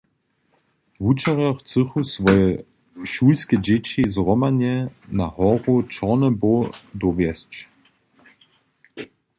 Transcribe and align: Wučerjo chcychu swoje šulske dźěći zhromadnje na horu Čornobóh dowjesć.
Wučerjo 1.03 1.49
chcychu 1.59 1.99
swoje 2.13 2.47
šulske 3.11 3.55
dźěći 3.65 4.01
zhromadnje 4.15 4.75
na 5.19 5.27
horu 5.35 5.75
Čornobóh 5.93 6.65
dowjesć. 6.99 7.51